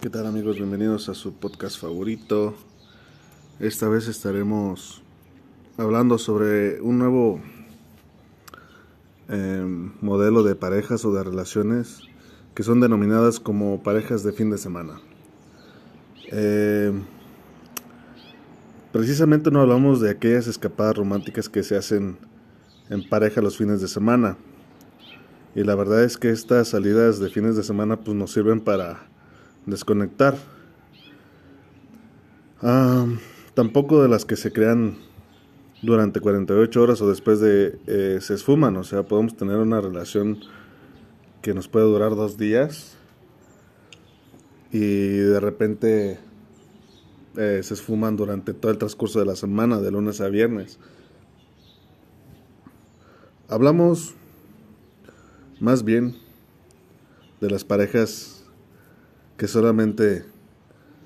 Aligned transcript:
¿Qué 0.00 0.10
tal 0.10 0.26
amigos? 0.26 0.56
Bienvenidos 0.56 1.08
a 1.08 1.14
su 1.14 1.32
podcast 1.32 1.80
favorito. 1.80 2.54
Esta 3.58 3.88
vez 3.88 4.08
estaremos 4.08 5.02
hablando 5.78 6.18
sobre 6.18 6.82
un 6.82 6.98
nuevo 6.98 7.40
eh, 9.30 9.90
modelo 10.02 10.42
de 10.42 10.54
parejas 10.54 11.02
o 11.06 11.14
de 11.14 11.24
relaciones 11.24 12.02
que 12.54 12.62
son 12.62 12.78
denominadas 12.80 13.40
como 13.40 13.82
parejas 13.82 14.22
de 14.22 14.32
fin 14.32 14.50
de 14.50 14.58
semana. 14.58 15.00
Eh, 16.30 16.92
precisamente 18.92 19.50
no 19.50 19.62
hablamos 19.62 20.02
de 20.02 20.10
aquellas 20.10 20.46
escapadas 20.46 20.98
románticas 20.98 21.48
que 21.48 21.62
se 21.62 21.74
hacen 21.74 22.18
en 22.90 23.08
pareja 23.08 23.40
los 23.40 23.56
fines 23.56 23.80
de 23.80 23.88
semana. 23.88 24.36
Y 25.54 25.64
la 25.64 25.74
verdad 25.74 26.04
es 26.04 26.18
que 26.18 26.28
estas 26.28 26.68
salidas 26.68 27.18
de 27.18 27.30
fines 27.30 27.56
de 27.56 27.62
semana 27.62 27.96
pues 27.96 28.14
nos 28.14 28.30
sirven 28.30 28.60
para 28.60 29.15
desconectar. 29.66 30.36
Ah, 32.62 33.06
tampoco 33.54 34.02
de 34.02 34.08
las 34.08 34.24
que 34.24 34.36
se 34.36 34.52
crean 34.52 34.96
durante 35.82 36.20
48 36.20 36.82
horas 36.82 37.00
o 37.02 37.08
después 37.08 37.40
de 37.40 37.78
eh, 37.86 38.18
se 38.20 38.34
esfuman, 38.34 38.76
o 38.76 38.84
sea, 38.84 39.02
podemos 39.02 39.36
tener 39.36 39.58
una 39.58 39.80
relación 39.80 40.38
que 41.42 41.54
nos 41.54 41.68
puede 41.68 41.86
durar 41.86 42.16
dos 42.16 42.38
días 42.38 42.96
y 44.72 44.78
de 44.78 45.38
repente 45.38 46.18
eh, 47.36 47.60
se 47.62 47.74
esfuman 47.74 48.16
durante 48.16 48.54
todo 48.54 48.72
el 48.72 48.78
transcurso 48.78 49.18
de 49.20 49.26
la 49.26 49.36
semana, 49.36 49.78
de 49.80 49.90
lunes 49.90 50.20
a 50.20 50.28
viernes. 50.28 50.78
Hablamos 53.48 54.14
más 55.60 55.84
bien 55.84 56.16
de 57.40 57.50
las 57.50 57.64
parejas 57.64 58.35
que 59.36 59.48
solamente 59.48 60.24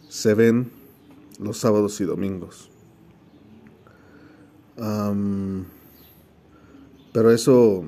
se 0.09 0.35
ven 0.35 0.71
los 1.39 1.59
sábados 1.59 2.01
y 2.01 2.05
domingos. 2.05 2.71
pero 7.13 7.31
eso 7.33 7.85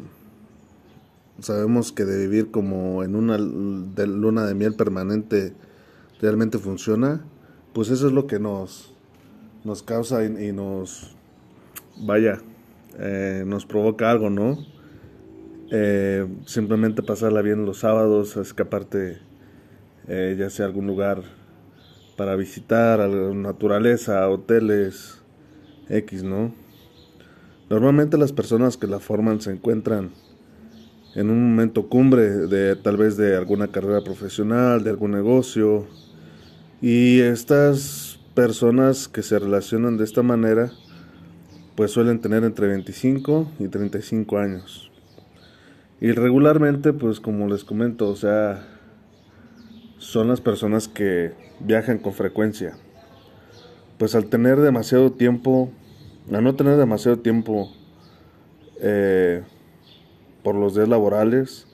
sabemos 1.41 1.93
que 1.93 2.05
de 2.05 2.19
vivir 2.19 2.51
como 2.51 3.03
en 3.03 3.15
una 3.15 3.39
de 3.39 4.07
luna 4.07 4.45
de 4.47 4.55
miel 4.55 4.75
permanente 4.75 5.55
realmente 6.20 6.59
funciona, 6.59 7.25
pues 7.73 7.89
eso 7.89 8.07
es 8.07 8.13
lo 8.13 8.27
que 8.27 8.39
nos, 8.39 8.95
nos 9.65 9.83
causa 9.83 10.25
y, 10.25 10.53
nos, 10.53 11.17
vaya, 11.97 12.41
eh, 12.98 13.45
nos 13.47 13.65
provoca 13.65 14.11
algo, 14.11 14.29
¿no? 14.29 14.59
Eh, 15.70 16.27
simplemente 16.45 17.03
pasarla 17.03 17.41
bien 17.41 17.65
los 17.65 17.79
sábados, 17.79 18.37
escaparte 18.37 19.19
eh, 20.08 20.36
ya 20.39 20.50
sea 20.50 20.67
algún 20.67 20.86
lugar 20.86 21.22
para 22.17 22.36
visitar, 22.36 23.08
naturaleza, 23.08 24.28
hoteles, 24.28 25.22
X, 25.89 26.22
¿no? 26.22 26.55
Normalmente 27.70 28.19
las 28.19 28.33
personas 28.33 28.77
que 28.77 28.86
la 28.86 29.00
forman 29.00 29.41
se 29.41 29.50
encuentran 29.50 30.11
en 31.14 31.30
un 31.30 31.50
momento 31.50 31.89
cumbre 31.89 32.28
de 32.28 32.77
tal 32.77 32.97
vez 32.97 33.17
de 33.17 33.36
alguna 33.36 33.69
carrera 33.69 34.03
profesional, 34.03 34.83
de 34.84 34.91
algún 34.91 35.12
negocio, 35.12 35.86
y 36.80 37.20
estas 37.20 38.19
personas 38.34 39.08
que 39.08 39.23
se 39.23 39.39
relacionan 39.39 39.98
de 39.98 40.05
esta 40.05 40.23
manera, 40.23 40.73
pues 41.77 41.92
suelen 41.92 42.20
tener 42.20 42.45
entre 42.45 42.67
25 42.67 43.53
y 43.58 43.69
35 43.69 44.39
años. 44.39 44.91
Y 46.00 46.12
regularmente, 46.12 46.92
pues 46.92 47.20
como 47.20 47.47
les 47.48 47.62
comento, 47.62 48.08
o 48.08 48.17
sea, 48.17 48.67
son 50.03 50.27
las 50.27 50.41
personas 50.41 50.89
que 50.89 51.33
viajan 51.61 51.98
con 51.98 52.12
frecuencia. 52.12 52.77
Pues 53.98 54.17
al 54.17 54.27
tener 54.27 54.61
demasiado 54.61 55.12
tiempo, 55.12 55.70
al 56.33 56.42
no 56.42 56.56
tener 56.56 56.77
demasiado 56.77 57.20
tiempo 57.20 57.73
eh, 58.80 59.42
por 60.42 60.57
los 60.57 60.74
días 60.74 60.89
laborales, 60.89 61.68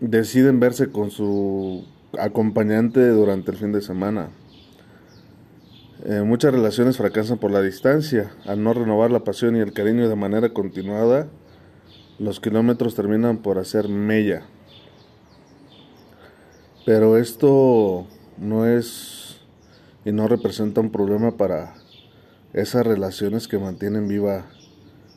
deciden 0.00 0.58
verse 0.58 0.90
con 0.90 1.12
su 1.12 1.86
acompañante 2.18 3.08
durante 3.08 3.52
el 3.52 3.56
fin 3.56 3.70
de 3.70 3.80
semana. 3.80 4.30
Eh, 6.06 6.22
muchas 6.26 6.52
relaciones 6.52 6.96
fracasan 6.96 7.38
por 7.38 7.52
la 7.52 7.62
distancia. 7.62 8.32
Al 8.46 8.64
no 8.64 8.74
renovar 8.74 9.12
la 9.12 9.22
pasión 9.22 9.54
y 9.54 9.60
el 9.60 9.72
cariño 9.72 10.08
de 10.08 10.16
manera 10.16 10.52
continuada, 10.52 11.28
los 12.18 12.40
kilómetros 12.40 12.96
terminan 12.96 13.38
por 13.38 13.58
hacer 13.58 13.88
mella. 13.88 14.42
Pero 16.88 17.18
esto 17.18 18.06
no 18.38 18.64
es 18.64 19.42
y 20.06 20.12
no 20.12 20.26
representa 20.26 20.80
un 20.80 20.90
problema 20.90 21.36
para 21.36 21.74
esas 22.54 22.86
relaciones 22.86 23.46
que 23.46 23.58
mantienen 23.58 24.08
viva 24.08 24.46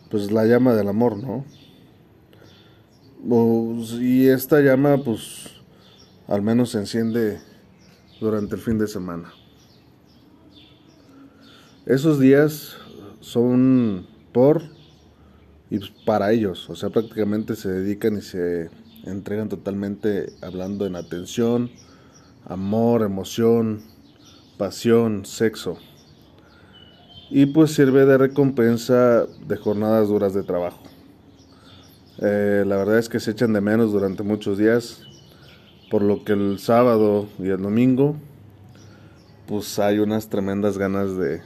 pues 0.09 0.33
la 0.33 0.45
llama 0.45 0.73
del 0.73 0.89
amor, 0.89 1.15
¿no? 1.15 1.45
y 4.01 4.27
esta 4.27 4.59
llama 4.59 5.01
pues 5.01 5.61
al 6.27 6.41
menos 6.41 6.71
se 6.71 6.79
enciende 6.79 7.39
durante 8.19 8.55
el 8.55 8.61
fin 8.61 8.77
de 8.77 8.87
semana. 8.87 9.31
Esos 11.85 12.19
días 12.19 12.75
son 13.21 14.07
por 14.33 14.61
y 15.69 15.79
para 16.05 16.33
ellos, 16.33 16.69
o 16.69 16.75
sea, 16.75 16.89
prácticamente 16.89 17.55
se 17.55 17.69
dedican 17.71 18.17
y 18.17 18.21
se 18.21 18.69
entregan 19.05 19.49
totalmente 19.49 20.33
hablando 20.41 20.85
en 20.85 20.95
atención, 20.95 21.71
amor, 22.45 23.03
emoción, 23.03 23.81
pasión, 24.57 25.25
sexo. 25.25 25.77
Y 27.29 27.47
pues 27.47 27.73
sirve 27.73 28.05
de 28.05 28.17
recompensa 28.17 29.25
de 29.25 29.57
jornadas 29.57 30.09
duras 30.09 30.33
de 30.33 30.43
trabajo. 30.43 30.81
Eh, 32.19 32.63
la 32.67 32.75
verdad 32.75 32.99
es 32.99 33.09
que 33.09 33.19
se 33.19 33.31
echan 33.31 33.53
de 33.53 33.61
menos 33.61 33.91
durante 33.91 34.21
muchos 34.21 34.57
días, 34.57 35.01
por 35.89 36.03
lo 36.03 36.23
que 36.23 36.33
el 36.33 36.59
sábado 36.59 37.27
y 37.39 37.49
el 37.49 37.61
domingo, 37.61 38.15
pues 39.47 39.79
hay 39.79 39.99
unas 39.99 40.29
tremendas 40.29 40.77
ganas 40.77 41.17
de, 41.17 41.41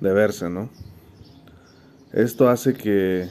de 0.00 0.12
verse, 0.12 0.48
¿no? 0.48 0.70
Esto 2.12 2.48
hace 2.48 2.74
que 2.74 3.28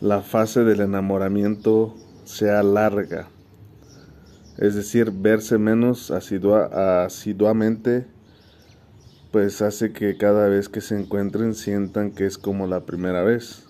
la 0.00 0.20
fase 0.20 0.64
del 0.64 0.80
enamoramiento 0.80 1.94
sea 2.24 2.62
larga, 2.62 3.28
es 4.58 4.74
decir, 4.74 5.10
verse 5.10 5.58
menos 5.58 6.10
asiduamente, 6.10 8.06
pues 9.30 9.62
hace 9.62 9.92
que 9.92 10.16
cada 10.16 10.48
vez 10.48 10.68
que 10.68 10.80
se 10.80 11.00
encuentren 11.00 11.54
sientan 11.54 12.10
que 12.10 12.26
es 12.26 12.36
como 12.38 12.66
la 12.66 12.84
primera 12.84 13.22
vez. 13.22 13.64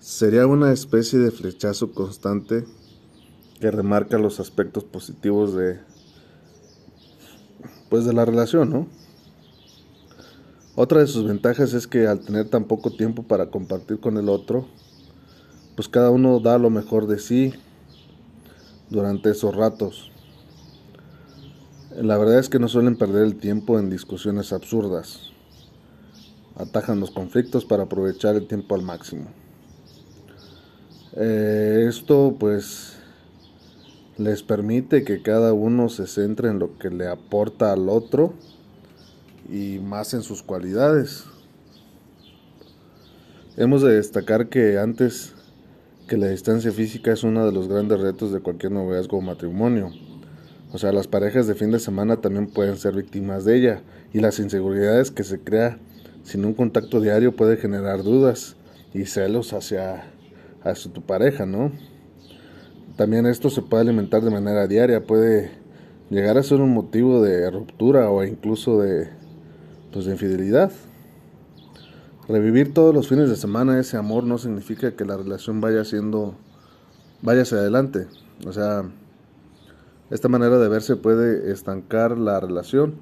Sería 0.00 0.46
una 0.48 0.72
especie 0.72 1.20
de 1.20 1.30
flechazo 1.30 1.92
constante 1.92 2.64
que 3.60 3.70
remarca 3.70 4.18
los 4.18 4.40
aspectos 4.40 4.82
positivos 4.82 5.54
de 5.54 5.78
pues 7.88 8.04
de 8.04 8.12
la 8.12 8.24
relación, 8.24 8.70
¿no? 8.70 8.88
Otra 10.74 11.00
de 11.00 11.06
sus 11.06 11.24
ventajas 11.24 11.74
es 11.74 11.86
que 11.86 12.06
al 12.08 12.20
tener 12.20 12.48
tan 12.48 12.64
poco 12.64 12.90
tiempo 12.90 13.22
para 13.22 13.50
compartir 13.50 14.00
con 14.00 14.16
el 14.16 14.28
otro, 14.28 14.66
pues 15.76 15.88
cada 15.88 16.10
uno 16.10 16.40
da 16.40 16.58
lo 16.58 16.70
mejor 16.70 17.06
de 17.06 17.18
sí 17.18 17.52
durante 18.90 19.30
esos 19.30 19.54
ratos. 19.54 20.10
La 21.96 22.16
verdad 22.16 22.38
es 22.38 22.48
que 22.48 22.58
no 22.58 22.68
suelen 22.68 22.96
perder 22.96 23.24
el 23.24 23.36
tiempo 23.36 23.78
en 23.78 23.90
discusiones 23.90 24.52
absurdas. 24.52 25.30
Atajan 26.56 27.00
los 27.00 27.10
conflictos 27.10 27.64
para 27.64 27.84
aprovechar 27.84 28.34
el 28.36 28.46
tiempo 28.46 28.74
al 28.74 28.82
máximo. 28.82 29.26
Eh, 31.14 31.86
esto 31.88 32.36
pues 32.38 32.96
les 34.16 34.42
permite 34.42 35.04
que 35.04 35.22
cada 35.22 35.52
uno 35.52 35.88
se 35.88 36.06
centre 36.06 36.48
en 36.48 36.58
lo 36.58 36.78
que 36.78 36.90
le 36.90 37.08
aporta 37.08 37.72
al 37.72 37.88
otro 37.88 38.34
y 39.50 39.78
más 39.78 40.14
en 40.14 40.22
sus 40.22 40.42
cualidades. 40.42 41.24
Hemos 43.56 43.82
de 43.82 43.96
destacar 43.96 44.48
que 44.48 44.78
antes 44.78 45.31
que 46.12 46.18
la 46.18 46.28
distancia 46.28 46.70
física 46.72 47.10
es 47.10 47.24
uno 47.24 47.46
de 47.46 47.52
los 47.52 47.68
grandes 47.68 47.98
retos 47.98 48.34
de 48.34 48.40
cualquier 48.40 48.70
noviazgo 48.70 49.16
o 49.16 49.22
matrimonio. 49.22 49.92
O 50.70 50.76
sea, 50.76 50.92
las 50.92 51.06
parejas 51.06 51.46
de 51.46 51.54
fin 51.54 51.70
de 51.70 51.78
semana 51.78 52.18
también 52.18 52.48
pueden 52.48 52.76
ser 52.76 52.94
víctimas 52.94 53.46
de 53.46 53.56
ella 53.56 53.82
y 54.12 54.20
las 54.20 54.38
inseguridades 54.38 55.10
que 55.10 55.24
se 55.24 55.40
crea 55.40 55.78
sin 56.22 56.44
un 56.44 56.52
contacto 56.52 57.00
diario 57.00 57.34
puede 57.34 57.56
generar 57.56 58.02
dudas 58.02 58.56
y 58.92 59.06
celos 59.06 59.54
hacia, 59.54 60.04
hacia 60.62 60.92
tu 60.92 61.00
pareja, 61.00 61.46
¿no? 61.46 61.72
También 62.96 63.24
esto 63.24 63.48
se 63.48 63.62
puede 63.62 63.80
alimentar 63.80 64.20
de 64.20 64.32
manera 64.32 64.66
diaria, 64.66 65.06
puede 65.06 65.50
llegar 66.10 66.36
a 66.36 66.42
ser 66.42 66.60
un 66.60 66.74
motivo 66.74 67.22
de 67.22 67.50
ruptura 67.50 68.10
o 68.10 68.22
incluso 68.22 68.82
de, 68.82 69.08
pues, 69.90 70.04
de 70.04 70.12
infidelidad. 70.12 70.72
Revivir 72.28 72.72
todos 72.72 72.94
los 72.94 73.08
fines 73.08 73.28
de 73.28 73.36
semana 73.36 73.80
ese 73.80 73.96
amor 73.96 74.22
no 74.22 74.38
significa 74.38 74.94
que 74.94 75.04
la 75.04 75.16
relación 75.16 75.60
vaya 75.60 75.84
siendo, 75.84 76.34
vaya 77.20 77.42
hacia 77.42 77.58
adelante. 77.58 78.06
O 78.46 78.52
sea, 78.52 78.84
Esta 80.10 80.28
manera 80.28 80.58
de 80.58 80.68
verse 80.68 80.96
puede 80.96 81.50
estancar 81.50 82.18
la 82.18 82.38
relación. 82.38 82.96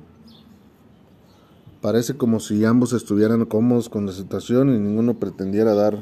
Parece 1.80 2.16
como 2.16 2.38
si 2.38 2.64
ambos 2.64 2.92
estuvieran 2.92 3.46
cómodos 3.46 3.88
con 3.88 4.06
la 4.06 4.12
situación 4.12 4.72
y 4.72 4.78
ninguno 4.78 5.18
pretendiera 5.18 5.74
dar 5.74 5.98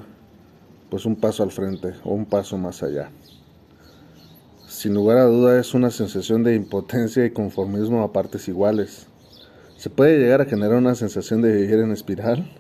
pues 0.91 1.07
un 1.07 1.17
paso 1.17 1.43
al 1.43 1.51
frente 1.51 1.95
o 2.05 2.13
un 2.13 2.27
paso 2.27 2.59
más 2.59 2.83
allá. 2.83 3.11
Sin 4.67 4.93
lugar 4.93 5.17
a 5.17 5.25
duda 5.25 5.59
es 5.59 5.73
una 5.73 5.91
sensación 5.91 6.45
de 6.45 6.55
impotencia 6.55 7.25
y 7.25 7.31
conformismo 7.31 8.03
a 8.03 8.13
partes 8.13 8.47
iguales. 8.49 9.07
Se 9.79 9.89
puede 9.89 10.19
llegar 10.19 10.43
a 10.43 10.45
generar 10.45 10.77
una 10.77 10.95
sensación 10.95 11.41
de 11.41 11.53
vivir 11.53 11.79
en 11.79 11.91
espiral 11.91 12.51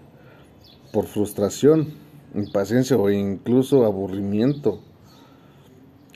por 0.93 1.07
frustración, 1.07 1.89
impaciencia 2.35 2.97
o 2.97 3.11
incluso 3.11 3.85
aburrimiento. 3.85 4.81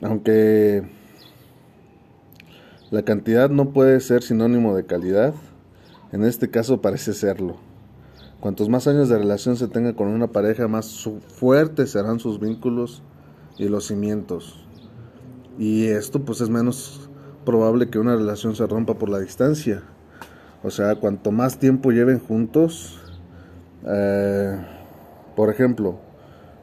Aunque 0.01 0.83
la 2.91 3.03
cantidad 3.03 3.49
no 3.49 3.71
puede 3.71 3.99
ser 3.99 4.23
sinónimo 4.23 4.75
de 4.75 4.85
calidad, 4.85 5.33
en 6.11 6.23
este 6.23 6.49
caso 6.49 6.81
parece 6.81 7.13
serlo. 7.13 7.57
Cuantos 8.39 8.67
más 8.69 8.87
años 8.87 9.09
de 9.09 9.17
relación 9.17 9.55
se 9.55 9.67
tenga 9.67 9.95
con 9.95 10.09
una 10.09 10.27
pareja, 10.27 10.67
más 10.67 11.09
fuertes 11.27 11.91
serán 11.91 12.19
sus 12.19 12.39
vínculos 12.39 13.01
y 13.57 13.69
los 13.69 13.87
cimientos. 13.87 14.65
Y 15.57 15.85
esto 15.85 16.25
pues 16.25 16.41
es 16.41 16.49
menos 16.49 17.09
probable 17.45 17.89
que 17.89 17.99
una 17.99 18.15
relación 18.15 18.55
se 18.55 18.67
rompa 18.67 18.95
por 18.95 19.09
la 19.09 19.19
distancia. 19.19 19.83
O 20.61 20.69
sea, 20.69 20.95
cuanto 20.95 21.31
más 21.31 21.57
tiempo 21.57 21.91
lleven 21.91 22.19
juntos, 22.19 22.99
eh, 23.85 24.57
por 25.35 25.49
ejemplo, 25.49 25.99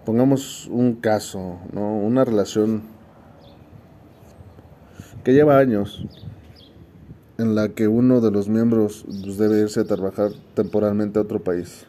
pongamos 0.05 0.67
un 0.69 0.95
caso, 0.95 1.59
¿no? 1.73 1.97
una 1.97 2.25
relación 2.25 2.83
que 5.25 5.33
lleva 5.33 5.59
años, 5.59 6.07
en 7.39 7.55
la 7.55 7.71
que 7.71 7.89
uno 7.89 8.21
de 8.21 8.31
los 8.31 8.49
miembros 8.49 9.05
pues, 9.07 9.39
debe 9.39 9.61
irse 9.61 9.81
a 9.81 9.85
trabajar 9.85 10.31
temporalmente 10.55 11.19
a 11.19 11.23
otro 11.23 11.43
país. 11.43 11.87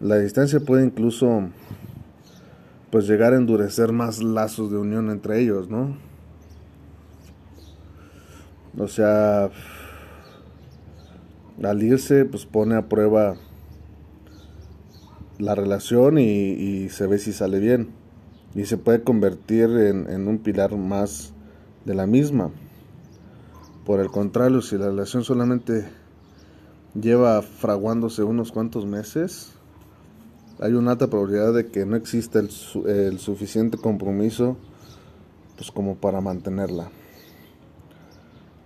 La 0.00 0.18
distancia 0.18 0.60
puede 0.60 0.84
incluso 0.84 1.48
pues 2.90 3.06
llegar 3.06 3.32
a 3.32 3.36
endurecer 3.36 3.92
más 3.92 4.22
lazos 4.22 4.70
de 4.70 4.76
unión 4.76 5.10
entre 5.10 5.40
ellos, 5.40 5.70
¿no? 5.70 5.96
O 8.78 8.88
sea, 8.88 9.50
al 11.62 11.82
irse 11.82 12.24
pues 12.24 12.44
pone 12.44 12.74
a 12.74 12.88
prueba 12.88 13.36
la 15.38 15.54
relación 15.54 16.18
y, 16.18 16.88
se 16.90 17.06
ve 17.06 17.18
si 17.18 17.32
sale 17.32 17.58
bien 17.58 17.90
y 18.54 18.64
se 18.66 18.76
puede 18.76 19.02
convertir 19.02 19.70
en, 19.70 20.08
en 20.10 20.28
un 20.28 20.38
pilar 20.38 20.76
más 20.76 21.32
de 21.84 21.94
la 21.94 22.06
misma. 22.06 22.50
Por 23.84 24.00
el 24.00 24.08
contrario, 24.08 24.60
si 24.62 24.76
la 24.76 24.86
relación 24.86 25.24
solamente 25.24 25.84
lleva 26.94 27.42
fraguándose 27.42 28.22
unos 28.22 28.52
cuantos 28.52 28.86
meses, 28.86 29.52
hay 30.60 30.74
una 30.74 30.92
alta 30.92 31.08
probabilidad 31.08 31.52
de 31.52 31.66
que 31.68 31.86
no 31.86 31.96
exista 31.96 32.38
el, 32.38 32.50
el 32.86 33.18
suficiente 33.18 33.78
compromiso 33.78 34.56
pues 35.56 35.70
como 35.70 35.96
para 35.96 36.20
mantenerla. 36.20 36.90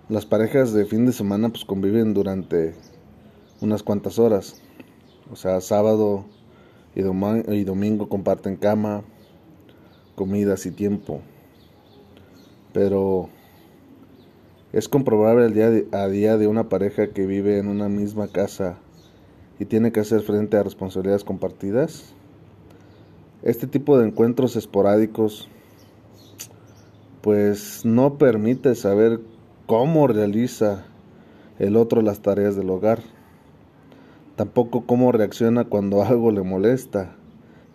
Las 0.09 0.27
parejas 0.27 0.73
de 0.73 0.85
fin 0.85 1.07
de 1.07 1.13
semana 1.13 1.49
pues 1.49 1.65
conviven 1.65 2.15
durante 2.15 2.75
unas 3.61 3.83
cuantas 3.83 4.19
horas. 4.19 4.61
O 5.33 5.37
sea, 5.37 5.61
sábado 5.61 6.27
y, 6.97 7.03
y 7.53 7.65
domingo 7.65 8.09
comparten 8.09 8.57
cama, 8.57 9.05
comidas 10.17 10.67
y 10.67 10.73
tiempo. 10.73 11.21
Pero 12.73 13.29
es 14.73 14.89
comprobable 14.89 15.47
el 15.47 15.55
día 15.55 15.71
a 15.93 16.09
día 16.09 16.37
de 16.37 16.49
una 16.49 16.69
pareja 16.69 17.09
que 17.09 17.27
vive 17.27 17.59
en 17.59 17.69
una 17.69 17.89
misma 17.89 18.29
casa 18.29 18.79
y 19.59 19.67
tiene 19.67 19.93
que 19.93 20.01
hacer 20.01 20.23
frente 20.23 20.57
a 20.57 20.63
responsabilidades 20.63 21.25
compartidas. 21.25 22.15
Este 23.43 23.67
tipo 23.67 23.99
de 23.99 24.09
encuentros 24.09 24.57
esporádicos 24.57 25.49
pues 27.21 27.85
no 27.85 28.19
permite 28.19 28.75
saber 28.75 29.21
cómo 29.67 30.07
realiza 30.07 30.87
el 31.59 31.77
otro 31.77 32.01
las 32.01 32.21
tareas 32.21 32.57
del 32.57 32.71
hogar. 32.71 33.01
Tampoco 34.37 34.85
cómo 34.87 35.13
reacciona 35.13 35.65
cuando 35.65 36.03
algo 36.05 36.31
le 36.31 36.43
molesta, 36.43 37.17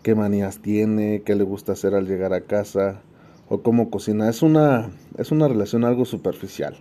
qué 0.02 0.14
manías 0.14 0.58
tiene, 0.60 1.22
qué 1.24 1.34
le 1.34 1.44
gusta 1.44 1.72
hacer 1.72 1.94
al 1.94 2.06
llegar 2.06 2.32
a 2.32 2.42
casa 2.42 3.02
o 3.48 3.62
cómo 3.62 3.90
cocina. 3.90 4.28
Es 4.28 4.42
una, 4.42 4.90
es 5.18 5.32
una 5.32 5.48
relación 5.48 5.84
algo 5.84 6.04
superficial. 6.04 6.76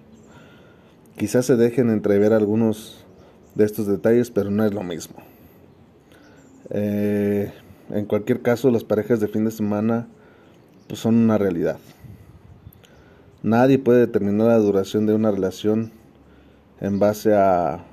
Quizás 1.17 1.45
se 1.45 1.55
dejen 1.55 1.89
entrever 1.89 2.33
algunos 2.33 3.05
de 3.55 3.65
estos 3.65 3.87
detalles, 3.87 4.31
pero 4.31 4.49
no 4.49 4.63
es 4.63 4.73
lo 4.73 4.83
mismo. 4.83 5.17
Eh, 6.69 7.51
en 7.89 8.05
cualquier 8.05 8.41
caso, 8.41 8.71
las 8.71 8.83
parejas 8.83 9.19
de 9.19 9.27
fin 9.27 9.43
de 9.43 9.51
semana 9.51 10.07
pues, 10.87 11.01
son 11.01 11.15
una 11.15 11.37
realidad. 11.37 11.77
Nadie 13.43 13.79
puede 13.79 13.99
determinar 13.99 14.47
la 14.47 14.57
duración 14.57 15.05
de 15.05 15.13
una 15.13 15.31
relación 15.31 15.91
en 16.79 16.99
base 16.99 17.33
a 17.33 17.83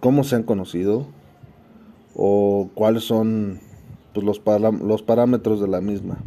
cómo 0.00 0.24
se 0.24 0.36
han 0.36 0.42
conocido 0.42 1.06
o 2.14 2.68
cuáles 2.74 3.04
son 3.04 3.60
pues, 4.12 4.26
los, 4.26 4.40
los 4.82 5.02
parámetros 5.02 5.60
de 5.60 5.68
la 5.68 5.80
misma. 5.80 6.18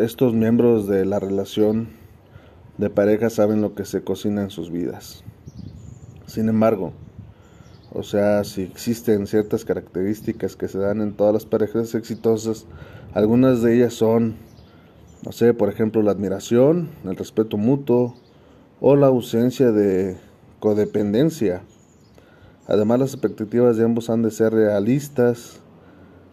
Estos 0.00 0.32
miembros 0.32 0.86
de 0.86 1.04
la 1.04 1.18
relación 1.18 1.88
de 2.78 2.90
pareja 2.90 3.30
saben 3.30 3.62
lo 3.62 3.74
que 3.74 3.84
se 3.84 4.04
cocina 4.04 4.42
en 4.42 4.50
sus 4.50 4.70
vidas. 4.70 5.24
Sin 6.26 6.48
embargo, 6.48 6.92
o 7.92 8.02
sea, 8.02 8.44
si 8.44 8.62
existen 8.62 9.26
ciertas 9.26 9.64
características 9.64 10.54
que 10.54 10.68
se 10.68 10.78
dan 10.78 11.00
en 11.00 11.14
todas 11.14 11.32
las 11.32 11.46
parejas 11.46 11.94
exitosas, 11.94 12.66
algunas 13.14 13.62
de 13.62 13.76
ellas 13.76 13.94
son, 13.94 14.36
no 15.24 15.32
sé, 15.32 15.54
por 15.54 15.70
ejemplo, 15.70 16.02
la 16.02 16.10
admiración, 16.10 16.90
el 17.04 17.16
respeto 17.16 17.56
mutuo 17.56 18.14
o 18.80 18.96
la 18.96 19.06
ausencia 19.06 19.72
de 19.72 20.18
codependencia. 20.60 21.62
Además, 22.68 22.98
las 22.98 23.12
expectativas 23.14 23.76
de 23.76 23.84
ambos 23.84 24.10
han 24.10 24.22
de 24.22 24.30
ser 24.30 24.52
realistas 24.52 25.60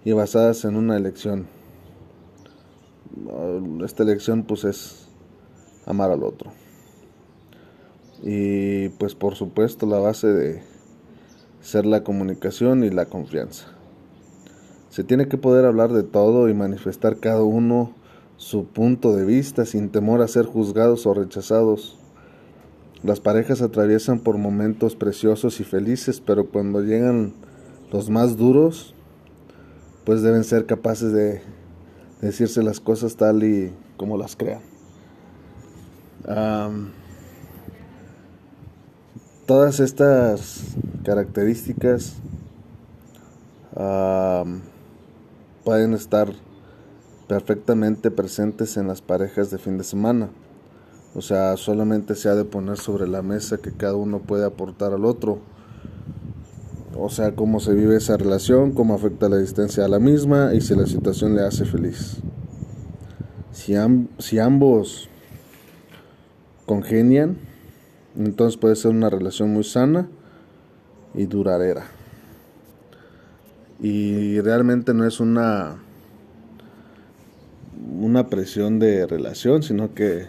y 0.03 0.11
basadas 0.13 0.65
en 0.65 0.75
una 0.75 0.97
elección. 0.97 1.47
Esta 3.83 4.03
elección 4.03 4.43
pues 4.43 4.63
es 4.63 5.07
amar 5.85 6.11
al 6.11 6.23
otro. 6.23 6.51
Y 8.23 8.89
pues 8.89 9.15
por 9.15 9.35
supuesto 9.35 9.85
la 9.85 9.99
base 9.99 10.27
de 10.27 10.63
ser 11.61 11.85
la 11.85 12.03
comunicación 12.03 12.83
y 12.83 12.89
la 12.89 13.05
confianza. 13.05 13.67
Se 14.89 15.03
tiene 15.03 15.27
que 15.27 15.37
poder 15.37 15.65
hablar 15.65 15.91
de 15.91 16.03
todo 16.03 16.49
y 16.49 16.53
manifestar 16.53 17.17
cada 17.17 17.43
uno 17.43 17.93
su 18.37 18.65
punto 18.65 19.15
de 19.15 19.25
vista 19.25 19.65
sin 19.65 19.89
temor 19.89 20.21
a 20.21 20.27
ser 20.27 20.45
juzgados 20.45 21.05
o 21.05 21.13
rechazados. 21.13 21.99
Las 23.03 23.19
parejas 23.19 23.61
atraviesan 23.61 24.19
por 24.19 24.37
momentos 24.37 24.95
preciosos 24.95 25.59
y 25.59 25.63
felices, 25.63 26.21
pero 26.21 26.47
cuando 26.47 26.81
llegan 26.81 27.33
los 27.91 28.09
más 28.09 28.37
duros, 28.37 28.93
pues 30.05 30.21
deben 30.21 30.43
ser 30.43 30.65
capaces 30.65 31.11
de 31.11 31.41
decirse 32.21 32.63
las 32.63 32.79
cosas 32.79 33.17
tal 33.17 33.43
y 33.43 33.73
como 33.97 34.17
las 34.17 34.35
crean 34.35 34.61
todas 39.45 39.79
estas 39.79 40.63
características 41.03 42.15
pueden 45.63 45.93
estar 45.93 46.31
perfectamente 47.27 48.11
presentes 48.11 48.77
en 48.77 48.87
las 48.87 49.01
parejas 49.01 49.49
de 49.49 49.57
fin 49.57 49.77
de 49.77 49.83
semana. 49.83 50.29
O 51.15 51.21
sea, 51.21 51.57
solamente 51.57 52.15
se 52.15 52.29
ha 52.29 52.35
de 52.35 52.45
poner 52.45 52.77
sobre 52.77 53.07
la 53.07 53.21
mesa 53.21 53.57
que 53.57 53.71
cada 53.71 53.95
uno 53.95 54.19
puede 54.19 54.45
aportar 54.45 54.93
al 54.93 55.05
otro. 55.05 55.39
O 56.95 57.09
sea, 57.09 57.35
cómo 57.35 57.59
se 57.59 57.73
vive 57.73 57.97
esa 57.97 58.17
relación, 58.17 58.71
cómo 58.71 58.95
afecta 58.95 59.29
la 59.29 59.37
distancia 59.37 59.85
a 59.85 59.87
la 59.87 59.99
misma 59.99 60.53
y 60.53 60.61
si 60.61 60.75
la 60.75 60.85
situación 60.85 61.35
le 61.35 61.41
hace 61.41 61.65
feliz. 61.65 62.17
Si, 63.51 63.75
si 64.17 64.39
ambos 64.39 65.09
congenian, 66.65 67.37
entonces 68.17 68.57
puede 68.57 68.75
ser 68.75 68.91
una 68.91 69.09
relación 69.09 69.51
muy 69.51 69.63
sana 69.63 70.07
y 71.13 71.25
duradera. 71.25 71.85
Y 73.79 74.39
realmente 74.39 74.93
no 74.93 75.05
es 75.05 75.19
una 75.19 75.77
una 77.99 78.27
presión 78.27 78.79
de 78.79 79.05
relación, 79.05 79.63
sino 79.63 79.93
que 79.93 80.27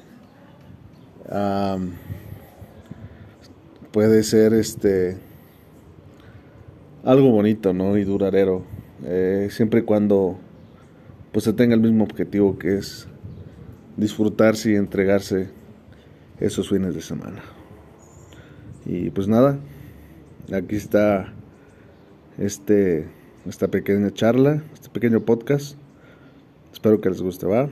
puede 3.93 4.23
ser 4.23 4.55
este 4.55 5.17
algo 7.05 7.31
bonito, 7.31 7.73
¿no? 7.73 7.97
Y 7.97 8.05
duradero, 8.05 8.65
eh, 9.05 9.49
siempre 9.51 9.81
y 9.81 9.83
cuando 9.83 10.39
pues 11.33 11.45
se 11.45 11.53
tenga 11.53 11.75
el 11.75 11.81
mismo 11.81 12.05
objetivo 12.05 12.59
que 12.59 12.79
es 12.79 13.09
disfrutarse 13.97 14.73
y 14.73 14.77
entregarse 14.77 15.49
esos 16.41 16.69
fines 16.69 16.95
de 16.95 17.03
semana. 17.03 17.43
Y 18.87 19.11
pues 19.11 19.29
nada, 19.29 19.59
aquí 20.53 20.77
está 20.77 21.33
este 22.39 23.09
esta 23.47 23.69
pequeña 23.69 24.11
charla, 24.11 24.63
este 24.73 24.89
pequeño 24.89 25.21
podcast. 25.21 25.77
Espero 26.73 27.01
que 27.01 27.11
les 27.11 27.21
guste, 27.21 27.47
va. 27.47 27.69